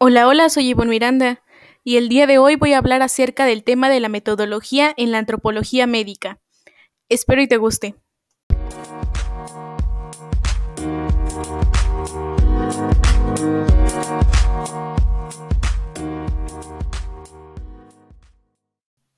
[0.00, 1.42] Hola, hola, soy Ivonne Miranda
[1.82, 5.10] y el día de hoy voy a hablar acerca del tema de la metodología en
[5.10, 6.38] la antropología médica.
[7.08, 7.96] Espero y te guste.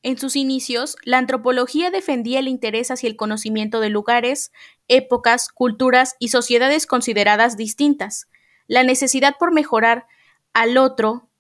[0.03, 4.51] En sus inicios, la antropología defendía el interés hacia el conocimiento de lugares,
[4.89, 8.31] épocas, culturas y sociedades consideradas distintas,
[8.67, 10.07] la necesidad por mejorar
[10.53, 11.30] al otro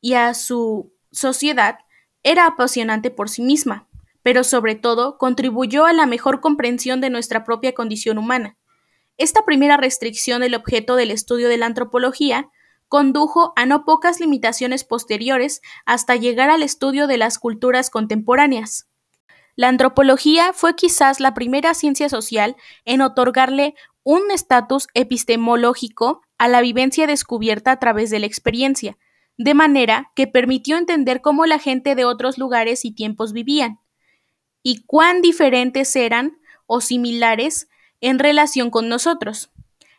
[0.00, 1.78] y a su sociedad
[2.22, 3.88] era apasionante por sí misma,
[4.22, 8.56] pero sobre todo contribuyó a la mejor comprensión de nuestra propia condición humana.
[9.16, 12.50] Esta primera restricción del objeto del estudio de la antropología
[12.88, 18.88] condujo a no pocas limitaciones posteriores hasta llegar al estudio de las culturas contemporáneas.
[19.56, 26.62] La antropología fue quizás la primera ciencia social en otorgarle un estatus epistemológico a la
[26.62, 28.96] vivencia descubierta a través de la experiencia,
[29.36, 33.78] de manera que permitió entender cómo la gente de otros lugares y tiempos vivían,
[34.62, 37.68] y cuán diferentes eran o similares
[38.00, 39.50] en relación con nosotros.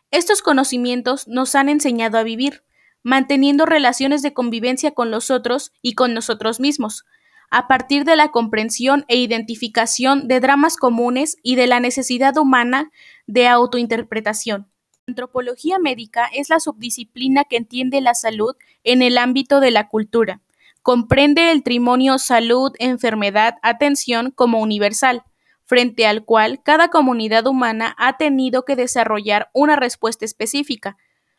[0.10, 2.64] Estos conocimientos nos han enseñado a vivir,
[3.04, 7.06] manteniendo relaciones de convivencia con los otros y con nosotros mismos,
[7.52, 12.90] a partir de la comprensión e identificación de dramas comunes y de la necesidad humana
[13.28, 14.71] de autointerpretación.
[15.12, 20.40] Antropología médica es la subdisciplina que entiende la salud en el ámbito de la cultura.
[20.84, 25.24] Comprende el trimonio salud, enfermedad, atención como universal,
[25.66, 30.96] frente al cual cada comunidad humana ha tenido que desarrollar una respuesta específica,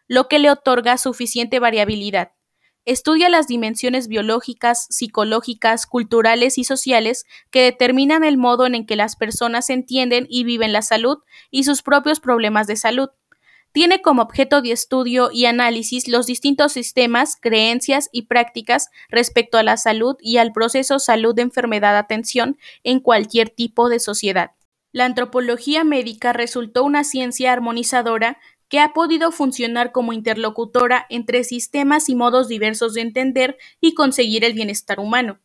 [0.06, 2.32] lo que le otorga suficiente variabilidad.
[2.84, 9.16] Estudia las dimensiones biológicas, psicológicas, culturales y sociales que determinan el modo en que las
[9.16, 13.08] personas entienden y viven la salud y sus propios problemas de salud.
[13.72, 19.62] Tiene como objeto de estudio y análisis los distintos sistemas, creencias y prácticas respecto a
[19.62, 24.50] la salud y al proceso salud-enfermedad-atención en cualquier tipo de sociedad.
[24.92, 28.38] La antropología médica resultó una ciencia armonizadora
[28.68, 34.44] que ha podido funcionar como interlocutora entre sistemas y modos diversos de entender y conseguir
[34.44, 35.40] el bienestar humano.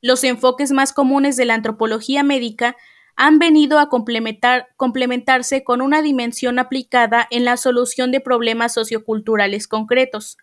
[0.00, 2.76] Los enfoques más comunes de la antropología médica
[3.22, 10.38] han venido a complementarse con una dimensión aplicada en la solución de problemas socioculturales concretos.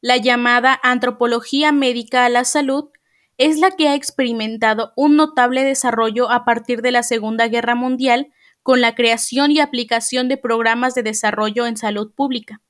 [0.00, 2.88] La llamada antropología médica a la salud
[3.36, 8.32] es la que ha experimentado un notable desarrollo a partir de la Segunda Guerra Mundial
[8.62, 12.62] con la creación y aplicación de programas de desarrollo en salud pública.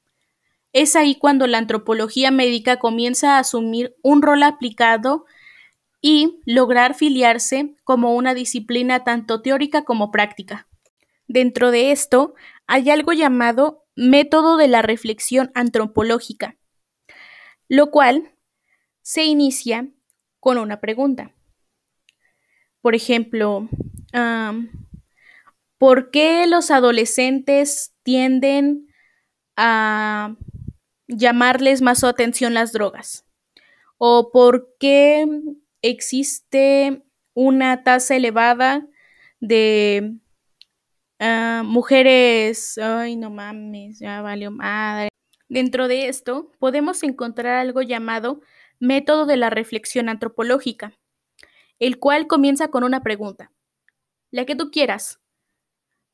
[0.73, 5.27] Es ahí cuando la antropología médica comienza a asumir un rol aplicado
[6.07, 10.69] y lograr filiarse como una disciplina tanto teórica como práctica.
[11.29, 12.35] Dentro de esto
[12.67, 16.59] hay algo llamado método de la reflexión antropológica,
[17.71, 18.35] lo cual
[19.01, 19.89] se inicia
[20.41, 21.33] con una pregunta.
[22.83, 23.71] Por ejemplo,
[25.79, 28.89] ¿Por qué los adolescentes tienden
[29.57, 30.37] a
[31.09, 33.25] llamarles más su atención las drogas?
[33.97, 35.27] ¿O por qué
[35.85, 37.03] existe
[37.35, 38.87] una tasa elevada
[39.41, 40.15] de
[41.19, 42.79] ah, mujeres?
[42.79, 45.11] Ay, no mames, ya valió madre.
[45.49, 48.41] Dentro de esto podemos encontrar algo llamado
[48.81, 50.99] método de la reflexión antropológica,
[51.79, 53.53] el cual comienza con una pregunta,
[54.31, 55.21] la que tú quieras,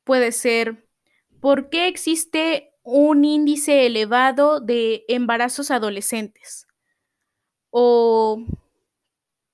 [0.03, 0.85] puede ser,
[1.39, 6.67] ¿por qué existe un índice elevado de embarazos adolescentes?
[7.69, 8.45] ¿O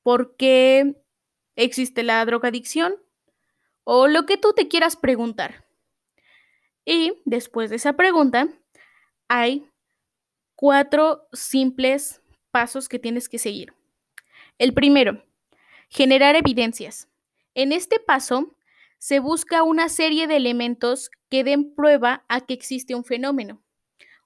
[0.07, 0.95] por qué
[1.57, 2.95] existe la drogadicción?
[3.83, 5.65] O lo que tú te quieras preguntar.
[6.85, 8.47] Y después de esa pregunta,
[9.27, 9.69] hay
[10.55, 13.73] cuatro simples pasos que tienes que seguir.
[14.57, 15.25] El primero,
[15.89, 17.09] generar evidencias.
[17.53, 18.55] En este paso
[18.99, 23.61] se busca una serie de elementos que den prueba a que existe un fenómeno.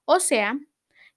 [0.04, 0.60] O sea,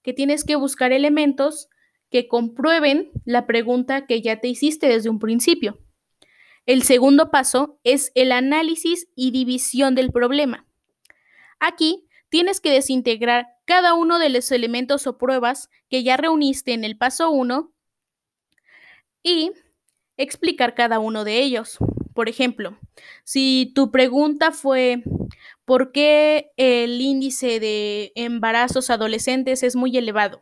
[0.02, 1.68] que tienes que buscar elementos
[2.10, 5.78] que comprueben la pregunta que ya te hiciste desde un principio.
[6.66, 10.66] El segundo paso es el análisis y división del problema.
[11.60, 16.84] Aquí tienes que desintegrar cada uno de los elementos o pruebas que ya reuniste en
[16.84, 17.72] el paso 1
[19.22, 19.52] y
[20.16, 21.78] explicar cada uno de ellos.
[22.14, 22.78] Por ejemplo,
[23.24, 25.02] si tu pregunta fue
[25.64, 30.40] ¿por qué el índice de embarazos adolescentes es muy elevado?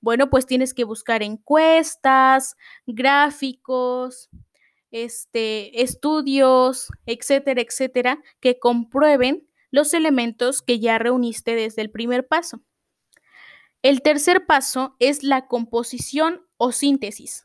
[0.00, 2.56] Bueno, pues tienes que buscar encuestas,
[2.86, 4.30] gráficos,
[4.90, 12.62] este, estudios, etcétera, etcétera, que comprueben los elementos que ya reuniste desde el primer paso.
[13.82, 17.44] El tercer paso es la composición o síntesis.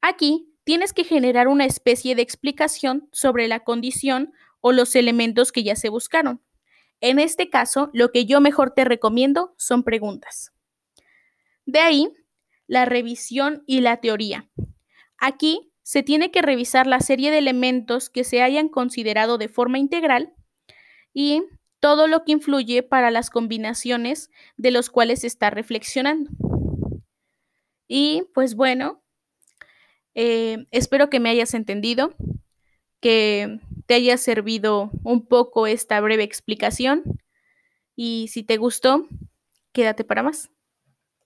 [0.00, 5.64] Aquí tienes que generar una especie de explicación sobre la condición o los elementos que
[5.64, 6.42] ya se buscaron.
[7.00, 10.53] En este caso, lo que yo mejor te recomiendo son preguntas.
[11.66, 12.12] De ahí,
[12.66, 14.48] la revisión y la teoría.
[15.18, 19.78] Aquí se tiene que revisar la serie de elementos que se hayan considerado de forma
[19.78, 20.34] integral
[21.12, 21.42] y
[21.78, 26.30] todo lo que influye para las combinaciones de los cuales se está reflexionando.
[27.86, 29.02] Y pues bueno,
[30.14, 32.14] eh, espero que me hayas entendido,
[33.00, 37.02] que te haya servido un poco esta breve explicación
[37.94, 39.06] y si te gustó,
[39.72, 40.53] quédate para más.